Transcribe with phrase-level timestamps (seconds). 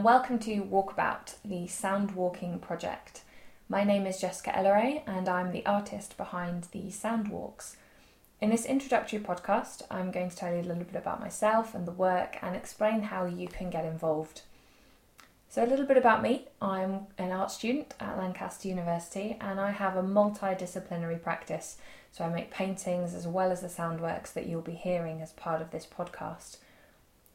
[0.00, 3.20] and welcome to Walkabout, the sound walking project.
[3.68, 7.76] My name is Jessica Elleray, and I'm the artist behind the sound walks.
[8.40, 11.86] In this introductory podcast, I'm going to tell you a little bit about myself and
[11.86, 14.40] the work and explain how you can get involved.
[15.50, 19.70] So, a little bit about me I'm an art student at Lancaster University and I
[19.70, 21.76] have a multidisciplinary practice.
[22.10, 25.32] So, I make paintings as well as the sound works that you'll be hearing as
[25.32, 26.56] part of this podcast.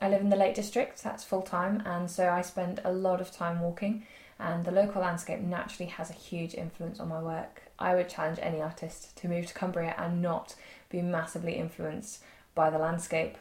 [0.01, 3.21] I live in the Lake District, that's full time, and so I spend a lot
[3.21, 4.05] of time walking,
[4.37, 7.63] and the local landscape naturally has a huge influence on my work.
[7.79, 10.55] I would challenge any artist to move to Cumbria and not
[10.89, 12.21] be massively influenced
[12.53, 13.37] by the landscape.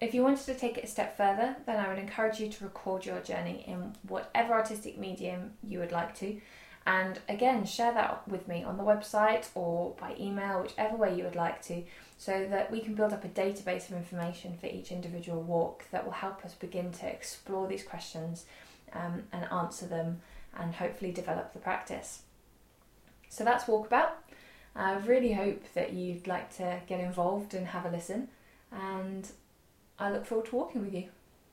[0.00, 2.64] If you wanted to take it a step further, then I would encourage you to
[2.64, 6.40] record your journey in whatever artistic medium you would like to.
[6.86, 11.24] And again, share that with me on the website or by email, whichever way you
[11.24, 11.82] would like to,
[12.18, 16.04] so that we can build up a database of information for each individual walk that
[16.04, 18.44] will help us begin to explore these questions
[18.92, 20.20] um, and answer them
[20.56, 22.22] and hopefully develop the practice.
[23.30, 24.10] So that's Walkabout.
[24.76, 28.28] I really hope that you'd like to get involved and have a listen,
[28.72, 29.30] and
[29.98, 31.08] I look forward to walking with you.